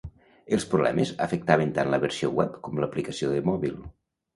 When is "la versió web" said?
1.97-2.59